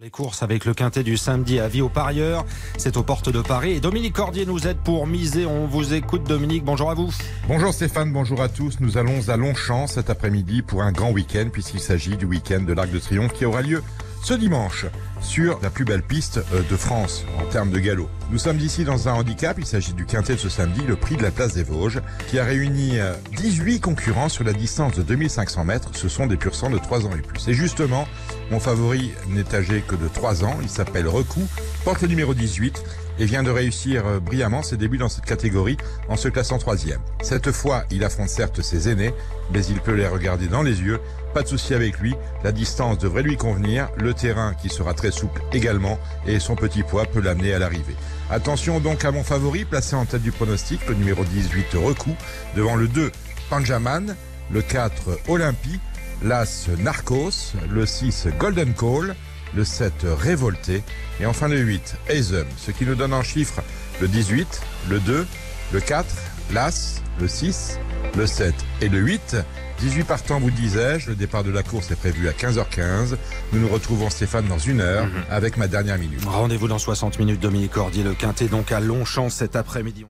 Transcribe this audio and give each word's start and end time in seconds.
Les 0.00 0.10
courses 0.10 0.44
avec 0.44 0.64
le 0.64 0.74
quintet 0.74 1.02
du 1.02 1.16
samedi 1.16 1.58
à 1.58 1.66
vie 1.66 1.80
aux 1.80 1.88
parieurs, 1.88 2.46
c'est 2.76 2.96
aux 2.96 3.02
portes 3.02 3.30
de 3.30 3.40
Paris. 3.40 3.72
Et 3.72 3.80
Dominique 3.80 4.12
Cordier 4.12 4.46
nous 4.46 4.68
aide 4.68 4.76
pour 4.76 5.08
miser. 5.08 5.44
On 5.44 5.66
vous 5.66 5.92
écoute, 5.92 6.22
Dominique. 6.22 6.64
Bonjour 6.64 6.92
à 6.92 6.94
vous. 6.94 7.12
Bonjour 7.48 7.74
Stéphane, 7.74 8.12
bonjour 8.12 8.40
à 8.40 8.48
tous. 8.48 8.78
Nous 8.78 8.96
allons 8.96 9.28
à 9.28 9.36
Longchamp 9.36 9.88
cet 9.88 10.08
après-midi 10.08 10.62
pour 10.62 10.84
un 10.84 10.92
grand 10.92 11.10
week-end, 11.10 11.48
puisqu'il 11.52 11.80
s'agit 11.80 12.16
du 12.16 12.26
week-end 12.26 12.60
de 12.60 12.72
l'Arc 12.72 12.92
de 12.92 13.00
Triomphe 13.00 13.32
qui 13.32 13.44
aura 13.44 13.60
lieu 13.60 13.82
ce 14.22 14.34
dimanche 14.34 14.86
sur 15.20 15.58
la 15.62 15.70
plus 15.70 15.84
belle 15.84 16.02
piste 16.02 16.38
euh, 16.52 16.62
de 16.70 16.76
France 16.76 17.24
en 17.40 17.46
termes 17.46 17.70
de 17.70 17.78
galop. 17.78 18.08
Nous 18.30 18.38
sommes 18.38 18.58
ici 18.58 18.84
dans 18.84 19.08
un 19.08 19.14
handicap, 19.14 19.56
il 19.58 19.66
s'agit 19.66 19.94
du 19.94 20.06
quintet 20.06 20.34
de 20.34 20.38
ce 20.38 20.48
samedi, 20.48 20.82
le 20.86 20.96
prix 20.96 21.16
de 21.16 21.22
la 21.22 21.30
place 21.30 21.54
des 21.54 21.62
Vosges, 21.62 22.00
qui 22.28 22.38
a 22.38 22.44
réuni 22.44 22.98
18 23.36 23.76
euh, 23.76 23.80
concurrents 23.80 24.28
sur 24.28 24.44
la 24.44 24.52
distance 24.52 24.94
de 24.94 25.02
2500 25.02 25.64
mètres. 25.64 25.90
Ce 25.94 26.08
sont 26.08 26.26
des 26.26 26.36
pur 26.36 26.54
sang 26.54 26.70
de 26.70 26.78
3 26.78 27.06
ans 27.06 27.10
et 27.16 27.22
plus. 27.22 27.48
Et 27.48 27.54
justement, 27.54 28.06
mon 28.50 28.60
favori 28.60 29.12
n'est 29.28 29.54
âgé 29.54 29.82
que 29.86 29.94
de 29.94 30.08
3 30.08 30.44
ans, 30.44 30.58
il 30.62 30.68
s'appelle 30.68 31.06
Recou, 31.06 31.46
porte 31.84 32.02
le 32.02 32.08
numéro 32.08 32.34
18 32.34 32.82
et 33.18 33.24
vient 33.24 33.42
de 33.42 33.50
réussir 33.50 34.06
euh, 34.06 34.20
brillamment 34.20 34.62
ses 34.62 34.76
débuts 34.76 34.98
dans 34.98 35.08
cette 35.08 35.24
catégorie 35.24 35.76
en 36.08 36.16
se 36.16 36.28
classant 36.28 36.58
troisième. 36.58 37.00
Cette 37.22 37.50
fois, 37.50 37.84
il 37.90 38.04
affronte 38.04 38.28
certes 38.28 38.62
ses 38.62 38.88
aînés, 38.88 39.12
mais 39.52 39.64
il 39.66 39.80
peut 39.80 39.94
les 39.94 40.06
regarder 40.06 40.46
dans 40.46 40.62
les 40.62 40.80
yeux. 40.80 41.00
Pas 41.34 41.42
de 41.42 41.48
souci 41.48 41.74
avec 41.74 41.98
lui, 41.98 42.14
la 42.42 42.52
distance 42.52 42.98
devrait 42.98 43.22
lui 43.22 43.36
convenir, 43.36 43.88
le 43.96 44.14
terrain 44.14 44.54
qui 44.54 44.68
sera 44.68 44.94
très 44.94 45.10
souple 45.10 45.42
également, 45.52 45.98
et 46.26 46.38
son 46.38 46.54
petit 46.54 46.82
poids 46.82 47.04
peut 47.04 47.20
l'amener 47.20 47.52
à 47.52 47.58
l'arrivée. 47.58 47.96
Attention 48.30 48.80
donc 48.80 49.04
à 49.04 49.10
mon 49.10 49.24
favori, 49.24 49.64
placé 49.64 49.96
en 49.96 50.06
tête 50.06 50.22
du 50.22 50.32
pronostic, 50.32 50.80
le 50.88 50.94
numéro 50.94 51.24
18 51.24 51.74
Recou, 51.74 52.14
devant 52.56 52.76
le 52.76 52.88
2 52.88 53.10
Panjaman, 53.50 54.14
le 54.50 54.62
4 54.62 55.18
Olympie, 55.28 55.80
l'As 56.22 56.68
Narcos, 56.78 57.54
le 57.70 57.86
6 57.86 58.28
Golden 58.38 58.74
Call, 58.74 59.14
le 59.54 59.64
7 59.64 59.92
Révolté 60.04 60.82
et 61.20 61.26
enfin 61.26 61.48
le 61.48 61.58
8 61.58 61.96
Azum, 62.10 62.46
ce 62.56 62.70
qui 62.70 62.84
nous 62.84 62.94
donne 62.94 63.14
en 63.14 63.22
chiffres 63.22 63.62
le 64.00 64.08
18, 64.08 64.60
le 64.90 65.00
2, 65.00 65.26
le 65.72 65.80
4, 65.80 66.06
l'As, 66.52 67.02
le 67.20 67.28
6, 67.28 67.78
le 68.16 68.26
7 68.26 68.54
et 68.80 68.88
le 68.88 68.98
8. 68.98 69.36
18 69.80 70.04
partants, 70.04 70.40
vous 70.40 70.50
disais-je. 70.50 71.10
Le 71.10 71.14
départ 71.14 71.44
de 71.44 71.50
la 71.50 71.62
course 71.62 71.90
est 71.90 71.96
prévu 71.96 72.28
à 72.28 72.32
15h15. 72.32 73.16
Nous 73.52 73.60
nous 73.60 73.68
retrouvons, 73.68 74.10
Stéphane, 74.10 74.46
dans 74.46 74.58
une 74.58 74.80
heure 74.80 75.06
mhm. 75.06 75.12
avec 75.30 75.56
ma 75.56 75.68
dernière 75.68 75.98
minute. 75.98 76.24
Rendez-vous 76.24 76.68
dans 76.68 76.78
60 76.78 77.18
minutes, 77.18 77.40
Dominique 77.40 77.72
Cordier. 77.72 78.02
Le 78.02 78.14
quintet 78.14 78.46
donc 78.46 78.72
à 78.72 78.80
Longchamp 78.80 79.30
cet 79.30 79.54
après-midi. 79.54 80.04